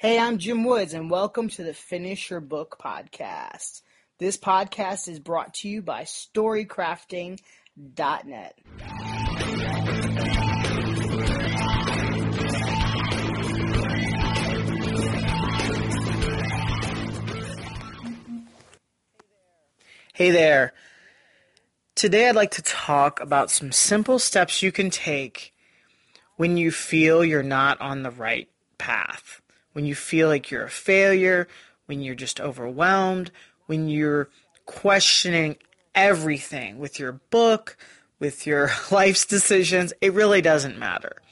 Hey, 0.00 0.16
I'm 0.16 0.38
Jim 0.38 0.62
Woods, 0.62 0.94
and 0.94 1.10
welcome 1.10 1.48
to 1.48 1.64
the 1.64 1.74
Finish 1.74 2.30
Your 2.30 2.38
Book 2.38 2.78
podcast. 2.80 3.82
This 4.20 4.36
podcast 4.36 5.08
is 5.08 5.18
brought 5.18 5.54
to 5.54 5.68
you 5.68 5.82
by 5.82 6.02
StoryCrafting.net. 6.02 8.58
Hey 20.14 20.30
there. 20.30 20.74
Today 21.96 22.28
I'd 22.28 22.36
like 22.36 22.52
to 22.52 22.62
talk 22.62 23.20
about 23.20 23.50
some 23.50 23.72
simple 23.72 24.20
steps 24.20 24.62
you 24.62 24.70
can 24.70 24.90
take 24.90 25.52
when 26.36 26.56
you 26.56 26.70
feel 26.70 27.24
you're 27.24 27.42
not 27.42 27.80
on 27.80 28.04
the 28.04 28.12
right 28.12 28.48
path. 28.78 29.42
When 29.78 29.86
you 29.86 29.94
feel 29.94 30.26
like 30.26 30.50
you're 30.50 30.64
a 30.64 30.68
failure, 30.68 31.46
when 31.86 32.02
you're 32.02 32.16
just 32.16 32.40
overwhelmed, 32.40 33.30
when 33.66 33.88
you're 33.88 34.28
questioning 34.66 35.56
everything 35.94 36.80
with 36.80 36.98
your 36.98 37.12
book, 37.12 37.76
with 38.18 38.44
your 38.44 38.72
life's 38.90 39.24
decisions, 39.24 39.92
it 40.00 40.12
really 40.14 40.42
doesn't 40.42 40.80
matter. 40.80 41.22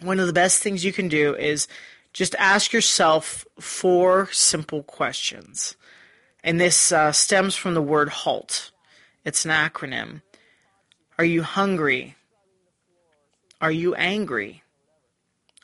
One 0.00 0.18
of 0.18 0.26
the 0.26 0.32
best 0.32 0.62
things 0.62 0.86
you 0.86 0.90
can 0.94 1.08
do 1.08 1.36
is 1.36 1.68
just 2.14 2.34
ask 2.36 2.72
yourself 2.72 3.44
four 3.60 4.30
simple 4.32 4.82
questions. 4.84 5.76
And 6.42 6.58
this 6.58 6.92
uh, 6.92 7.12
stems 7.12 7.56
from 7.56 7.74
the 7.74 7.82
word 7.82 8.08
HALT. 8.08 8.70
It's 9.22 9.44
an 9.44 9.50
acronym. 9.50 10.22
Are 11.18 11.26
you 11.26 11.42
hungry? 11.42 12.16
Are 13.60 13.70
you 13.70 13.94
angry? 13.96 14.62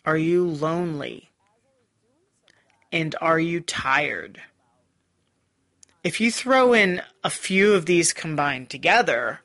Are 0.08 0.16
you 0.16 0.46
lonely? 0.46 1.28
And 2.90 3.14
are 3.20 3.38
you 3.38 3.60
tired? 3.60 4.40
If 6.02 6.18
you 6.18 6.32
throw 6.32 6.72
in 6.72 7.02
a 7.22 7.28
few 7.28 7.74
of 7.74 7.84
these 7.84 8.14
combined 8.14 8.70
together, 8.70 9.40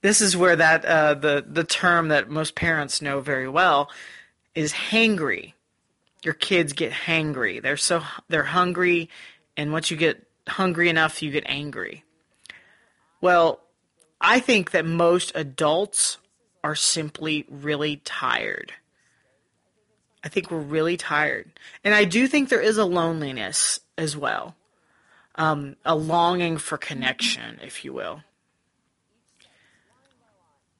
this 0.00 0.20
is 0.20 0.36
where 0.36 0.54
that 0.54 0.84
uh, 0.84 1.14
the 1.14 1.44
the 1.44 1.64
term 1.64 2.10
that 2.10 2.30
most 2.30 2.54
parents 2.54 3.02
know 3.02 3.18
very 3.18 3.48
well 3.48 3.90
is 4.54 4.72
hangry. 4.72 5.54
Your 6.22 6.34
kids 6.34 6.74
get 6.74 6.92
hangry. 6.92 7.60
They're 7.60 7.76
so 7.76 8.04
they're 8.28 8.44
hungry, 8.44 9.10
and 9.56 9.72
once 9.72 9.90
you 9.90 9.96
get 9.96 10.28
hungry 10.46 10.88
enough, 10.88 11.20
you 11.24 11.32
get 11.32 11.42
angry. 11.46 12.04
Well, 13.20 13.62
I 14.20 14.38
think 14.38 14.70
that 14.70 14.86
most 14.86 15.32
adults 15.34 16.18
are 16.62 16.76
simply 16.76 17.46
really 17.50 17.96
tired. 18.04 18.74
I 20.22 20.28
think 20.28 20.50
we're 20.50 20.58
really 20.58 20.96
tired. 20.96 21.50
And 21.84 21.94
I 21.94 22.04
do 22.04 22.26
think 22.26 22.48
there 22.48 22.60
is 22.60 22.76
a 22.76 22.84
loneliness 22.84 23.80
as 23.96 24.16
well, 24.16 24.56
um, 25.36 25.76
a 25.84 25.94
longing 25.94 26.58
for 26.58 26.76
connection, 26.76 27.60
if 27.62 27.84
you 27.84 27.92
will. 27.92 28.22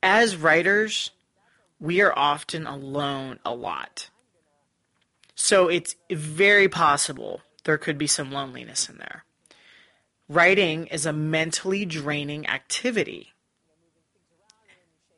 As 0.03 0.37
writers, 0.37 1.11
we 1.81 2.01
are 2.01 2.17
often 2.17 2.67
alone 2.67 3.39
a 3.45 3.55
lot. 3.55 4.11
So 5.35 5.69
it's 5.69 5.95
very 6.11 6.69
possible 6.69 7.43
there 7.65 7.79
could 7.79 7.99
be 7.99 8.07
some 8.07 8.33
loneliness 8.33 8.89
in 8.89 8.99
there. 8.99 9.25
Writing 10.29 10.87
is 10.89 11.07
a 11.07 11.13
mentally 11.13 11.85
draining 11.85 12.47
activity. 12.47 13.33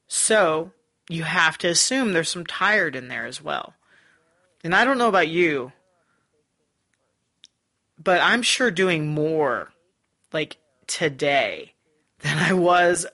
So 0.06 0.72
you 1.08 1.24
have 1.24 1.58
to 1.58 1.68
assume 1.68 2.12
there's 2.12 2.28
some 2.28 2.46
tired 2.46 2.94
in 2.94 3.08
there 3.08 3.26
as 3.26 3.42
well. 3.42 3.74
And 4.62 4.74
I 4.74 4.84
don't 4.84 4.98
know 4.98 5.08
about 5.08 5.28
you, 5.28 5.72
but 8.02 8.20
I'm 8.20 8.42
sure 8.42 8.70
doing 8.70 9.08
more 9.08 9.72
like 10.32 10.58
today 10.86 11.72
than 12.20 12.38
I 12.38 12.52
was, 12.52 13.06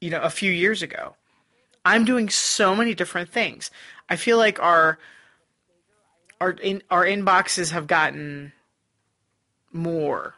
you 0.00 0.10
know, 0.10 0.20
a 0.20 0.30
few 0.30 0.50
years 0.50 0.82
ago. 0.82 1.14
I'm 1.84 2.04
doing 2.04 2.28
so 2.28 2.74
many 2.74 2.94
different 2.94 3.30
things. 3.30 3.70
I 4.08 4.16
feel 4.16 4.36
like 4.36 4.60
our 4.60 4.98
our 6.40 6.50
in, 6.50 6.82
our 6.90 7.04
inboxes 7.04 7.70
have 7.72 7.86
gotten 7.86 8.52
more 9.72 10.34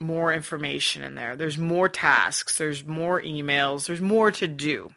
more 0.00 0.32
information 0.32 1.02
in 1.02 1.14
there. 1.14 1.36
There's 1.36 1.58
more 1.58 1.88
tasks, 1.88 2.58
there's 2.58 2.84
more 2.84 3.20
emails, 3.22 3.86
there's 3.86 4.00
more 4.00 4.30
to 4.32 4.46
do. 4.46 4.92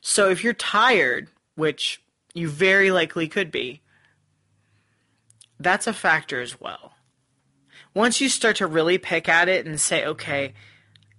So 0.00 0.30
if 0.30 0.42
you're 0.42 0.54
tired, 0.54 1.28
which 1.56 2.00
you 2.34 2.48
very 2.48 2.90
likely 2.90 3.28
could 3.28 3.50
be, 3.50 3.80
that's 5.58 5.86
a 5.86 5.92
factor 5.92 6.40
as 6.40 6.60
well. 6.60 6.94
Once 7.92 8.20
you 8.20 8.28
start 8.28 8.56
to 8.56 8.66
really 8.66 8.98
pick 8.98 9.28
at 9.28 9.48
it 9.48 9.66
and 9.66 9.80
say, 9.80 10.04
okay, 10.06 10.54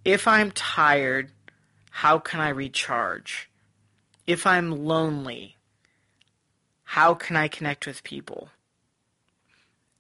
if 0.06 0.28
I'm 0.28 0.52
tired, 0.52 1.32
how 1.92 2.18
can 2.18 2.40
I 2.40 2.50
recharge? 2.50 3.50
If 4.26 4.48
I'm 4.48 4.86
lonely, 4.86 5.58
how 6.84 7.14
can 7.14 7.36
I 7.36 7.48
connect 7.48 7.86
with 7.86 8.04
people? 8.04 8.50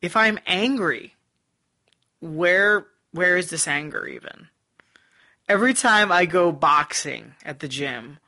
If 0.01 0.15
I'm 0.15 0.39
angry, 0.47 1.15
where 2.19 2.87
where 3.11 3.37
is 3.37 3.49
this 3.49 3.67
anger 3.67 4.07
even? 4.07 4.47
Every 5.49 5.73
time 5.73 6.11
I 6.11 6.25
go 6.25 6.51
boxing 6.51 7.35
at 7.43 7.59
the 7.59 7.67
gym, 7.67 8.19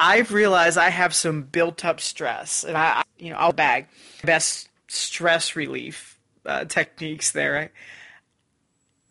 I've 0.00 0.32
realized 0.32 0.78
I 0.78 0.88
have 0.88 1.14
some 1.14 1.42
built 1.42 1.84
up 1.84 2.00
stress, 2.00 2.64
and 2.64 2.76
I, 2.76 3.02
you 3.18 3.30
know, 3.30 3.36
I'll 3.36 3.52
bag 3.52 3.86
best 4.24 4.70
stress 4.88 5.54
relief 5.54 6.18
uh, 6.46 6.64
techniques 6.64 7.32
there. 7.32 7.52
Right? 7.52 7.70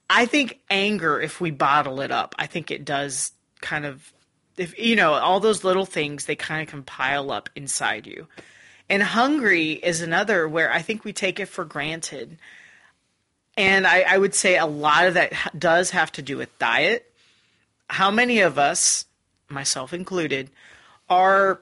I 0.10 0.26
think 0.26 0.60
anger, 0.70 1.22
if 1.22 1.40
we 1.40 1.52
bottle 1.52 2.02
it 2.02 2.12
up, 2.12 2.34
I 2.40 2.48
think 2.48 2.72
it 2.72 2.84
does 2.84 3.32
kind 3.62 3.86
of, 3.86 4.12
if 4.58 4.78
you 4.80 4.96
know, 4.96 5.14
all 5.14 5.40
those 5.40 5.64
little 5.64 5.86
things 5.86 6.26
they 6.26 6.36
kind 6.36 6.64
of 6.64 6.68
compile 6.68 7.32
up 7.32 7.50
inside 7.56 8.08
you. 8.08 8.28
And 8.90 9.04
hungry 9.04 9.74
is 9.74 10.02
another 10.02 10.48
where 10.48 10.74
I 10.74 10.82
think 10.82 11.06
we 11.06 11.14
take 11.14 11.40
it 11.40 11.46
for 11.46 11.64
granted. 11.64 12.40
And 13.56 13.86
I, 13.86 14.02
I 14.02 14.18
would 14.18 14.34
say 14.34 14.58
a 14.58 14.66
lot 14.66 15.06
of 15.06 15.14
that 15.14 15.34
does 15.58 15.92
have 15.92 16.12
to 16.14 16.24
do 16.24 16.38
with 16.38 16.58
diet. 16.58 17.14
How 17.88 18.10
many 18.10 18.40
of 18.40 18.58
us, 18.58 19.06
myself 19.48 19.94
included, 19.94 20.50
are 21.10 21.62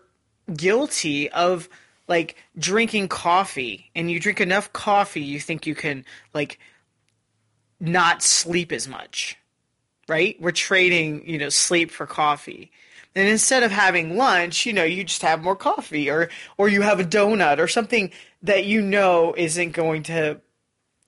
guilty 0.53 1.29
of 1.29 1.69
like 2.07 2.35
drinking 2.57 3.07
coffee 3.07 3.89
and 3.95 4.09
you 4.09 4.19
drink 4.19 4.39
enough 4.39 4.71
coffee 4.71 5.21
you 5.21 5.39
think 5.39 5.67
you 5.67 5.75
can 5.75 6.05
like 6.33 6.59
not 7.79 8.23
sleep 8.23 8.71
as 8.71 8.87
much 8.87 9.37
right? 10.07 10.37
We're 10.39 10.51
trading 10.51 11.27
you 11.27 11.37
know 11.37 11.49
sleep 11.49 11.91
for 11.91 12.05
coffee. 12.05 12.71
And 13.15 13.27
instead 13.27 13.63
of 13.63 13.71
having 13.71 14.15
lunch 14.17 14.65
you 14.65 14.73
know 14.73 14.83
you 14.83 15.03
just 15.03 15.21
have 15.21 15.43
more 15.43 15.55
coffee 15.55 16.09
or 16.09 16.29
or 16.57 16.69
you 16.69 16.81
have 16.81 16.99
a 16.99 17.03
donut 17.03 17.59
or 17.59 17.67
something 17.67 18.11
that 18.43 18.65
you 18.65 18.81
know 18.81 19.33
isn't 19.37 19.71
going 19.71 20.03
to 20.03 20.39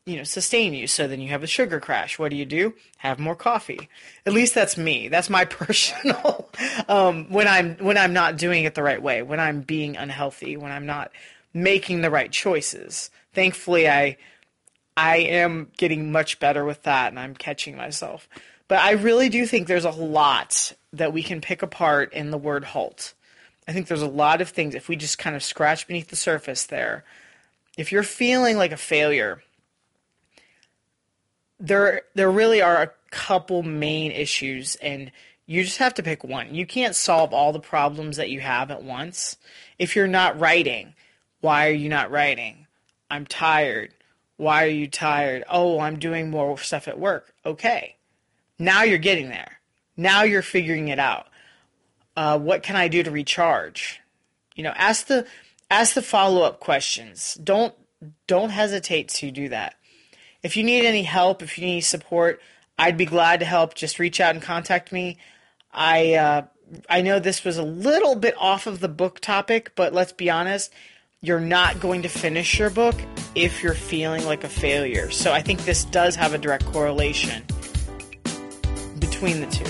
you 0.10 0.18
know 0.18 0.24
sustain 0.24 0.74
you. 0.74 0.88
So 0.88 1.08
then 1.08 1.22
you 1.22 1.30
have 1.30 1.44
a 1.44 1.48
sugar 1.48 1.80
crash. 1.80 2.18
What 2.18 2.32
do 2.32 2.36
you 2.36 2.46
do? 2.46 2.74
Have 2.98 3.20
more 3.20 3.36
coffee. 3.36 3.88
At 4.26 4.34
least 4.34 4.56
that's 4.56 4.76
me. 4.76 5.08
That's 5.08 5.30
my 5.30 5.46
personal 5.60 6.50
um, 6.88 7.30
when 7.30 7.48
i'm 7.48 7.76
when 7.78 7.98
i'm 7.98 8.14
not 8.14 8.38
doing 8.38 8.64
it 8.64 8.76
the 8.76 8.84
right 8.84 9.02
way 9.02 9.22
when 9.22 9.40
i'm 9.40 9.62
being 9.62 9.96
unhealthy 9.96 10.58
when 10.58 10.72
i'm 10.72 10.86
not 10.86 11.12
making 11.54 12.02
the 12.02 12.10
right 12.10 12.32
choices. 12.32 13.12
Thankfully 13.34 13.88
i 13.88 14.18
i 14.98 15.18
am 15.18 15.70
getting 15.78 16.12
much 16.12 16.40
better 16.40 16.66
with 16.66 16.84
that 16.84 17.12
and 17.12 17.20
i'm 17.20 17.36
catching 17.36 17.78
myself. 17.78 18.28
But 18.68 18.80
i 18.80 18.92
really 18.92 19.30
do 19.30 19.46
think 19.46 19.68
there's 19.68 19.86
a 19.86 19.92
lot 19.92 20.74
that 20.92 21.14
we 21.14 21.22
can 21.22 21.40
pick 21.40 21.62
apart 21.62 22.14
in 22.14 22.32
the 22.32 22.38
word 22.38 22.64
halt. 22.64 23.14
I 23.68 23.74
think 23.74 23.88
there's 23.88 24.02
a 24.02 24.08
lot 24.08 24.42
of 24.42 24.50
things 24.50 24.74
if 24.74 24.90
we 24.90 24.96
just 24.96 25.20
kind 25.20 25.36
of 25.36 25.44
scratch 25.44 25.86
beneath 25.86 26.08
the 26.08 26.16
surface 26.16 26.66
there 26.66 27.04
if 27.78 27.94
you're 27.94 28.04
feeling 28.04 28.58
like 28.58 28.74
a 28.74 28.78
failure 28.78 29.42
there 31.60 32.04
there 32.16 32.32
really 32.32 32.62
are 32.62 32.82
a 32.82 32.92
couple 33.12 33.64
main 33.64 34.12
issues 34.12 34.76
and 34.76 35.12
you 35.46 35.64
just 35.64 35.80
have 35.80 35.96
to 35.96 36.04
pick 36.04 36.24
one. 36.24 36.54
You 36.54 36.68
can't 36.68 36.96
solve 36.96 37.34
all 37.34 37.52
the 37.52 37.60
problems 37.60 38.18
that 38.18 38.30
you 38.30 38.40
have 38.40 38.70
at 38.70 38.84
once. 38.84 39.36
If 39.80 39.96
you're 39.96 40.08
not 40.08 40.40
writing, 40.40 40.94
why 41.42 41.68
are 41.68 41.74
you 41.74 41.90
not 41.90 42.12
writing? 42.12 42.68
I'm 43.10 43.26
tired. 43.26 43.94
Why 44.38 44.66
are 44.66 44.68
you 44.68 44.88
tired? 44.88 45.44
Oh, 45.50 45.80
I'm 45.80 45.98
doing 45.98 46.30
more 46.30 46.58
stuff 46.60 46.88
at 46.88 47.00
work. 47.00 47.34
Okay. 47.46 47.96
Now 48.60 48.84
you're 48.84 49.00
getting 49.00 49.30
there. 49.30 49.60
Now 49.98 50.24
you're 50.24 50.44
figuring 50.44 50.90
it 50.90 51.00
out. 51.00 51.28
Uh, 52.16 52.38
what 52.38 52.62
can 52.62 52.76
I 52.76 52.88
do 52.88 53.02
to 53.02 53.10
recharge? 53.10 54.02
You 54.56 54.64
know, 54.64 54.74
ask 54.76 55.08
the 55.08 55.26
ask 55.72 55.96
the 55.96 56.02
follow 56.02 56.44
up 56.44 56.60
questions. 56.60 57.40
Don't 57.44 57.74
don't 58.28 58.52
hesitate 58.52 59.10
to 59.10 59.32
do 59.32 59.50
that. 59.50 59.76
If 60.42 60.56
you 60.58 60.64
need 60.64 60.86
any 60.86 61.04
help, 61.04 61.42
if 61.42 61.58
you 61.58 61.66
need 61.66 61.82
support, 61.82 62.42
I'd 62.78 62.98
be 62.98 63.06
glad 63.06 63.42
to 63.42 63.46
help. 63.46 63.76
Just 63.76 64.00
reach 64.00 64.22
out 64.22 64.36
and 64.36 64.42
contact 64.44 64.92
me. 64.92 65.18
I 65.72 66.14
uh, 66.14 66.42
I 66.90 67.02
know 67.02 67.20
this 67.20 67.44
was 67.44 67.58
a 67.58 67.64
little 67.64 68.16
bit 68.16 68.36
off 68.38 68.68
of 68.68 68.80
the 68.80 68.88
book 68.88 69.20
topic, 69.20 69.74
but 69.76 69.94
let's 69.94 70.14
be 70.14 70.30
honest. 70.30 70.72
you're 71.22 71.40
not 71.40 71.80
going 71.80 72.04
to 72.04 72.10
finish 72.10 72.60
your 72.60 72.70
book 72.70 72.96
if 73.36 73.62
you're 73.62 73.74
feeling 73.74 74.26
like 74.26 74.44
a 74.44 74.50
failure. 74.50 75.12
So 75.12 75.34
I 75.34 75.42
think 75.42 75.66
this 75.66 75.84
does 75.86 76.16
have 76.16 76.34
a 76.34 76.38
direct 76.38 76.66
correlation 76.66 77.44
between 79.00 79.42
the 79.42 79.48
two. 79.48 79.66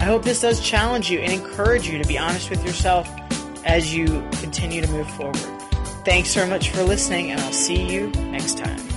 I 0.00 0.04
hope 0.04 0.22
this 0.22 0.40
does 0.40 0.60
challenge 0.60 1.10
you 1.10 1.18
and 1.18 1.32
encourage 1.32 1.88
you 1.88 2.00
to 2.00 2.06
be 2.06 2.18
honest 2.18 2.50
with 2.50 2.64
yourself 2.64 3.08
as 3.64 3.94
you 3.94 4.06
continue 4.40 4.82
to 4.82 4.88
move 4.88 5.10
forward. 5.12 5.36
Thanks 6.04 6.30
so 6.30 6.46
much 6.46 6.70
for 6.70 6.82
listening, 6.82 7.30
and 7.30 7.40
I'll 7.40 7.52
see 7.52 7.90
you 7.90 8.08
next 8.10 8.58
time. 8.58 8.93